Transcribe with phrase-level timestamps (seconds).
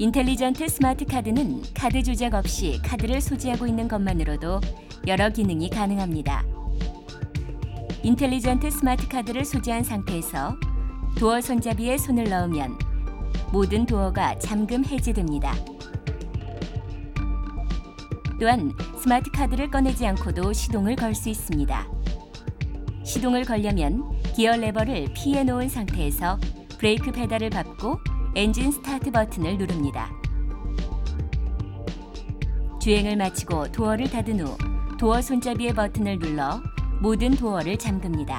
[0.00, 4.58] intelligent 스마트 카드는 카드 조작 없이 카드를 소지하고 있는 것만으로도
[5.06, 6.42] 여러 기능이 가능합니다.
[8.02, 10.56] intelligent 스마트 카드를 소지한 상태에서
[11.18, 12.78] 도어 손잡이에 손을 넣으면
[13.52, 15.52] 모든 도어가 잠금 해제됩니다.
[18.40, 21.86] 또한 스마트 카드를 꺼내지 않고도 시동을 걸 수 있습니다.
[23.04, 24.02] 시동을 걸려면
[24.34, 26.38] 기어 레버를 P에 놓은 상태에서
[26.78, 27.98] 브레이크 페달을 밟고
[28.36, 30.08] 엔진 스타트 버튼을 누릅니다.
[32.80, 34.56] 주행을 마치고 도어를 닫은 후
[34.98, 36.62] 도어 손잡이의 버튼을 눌러
[37.00, 38.38] 모든 도어를 잠급니다.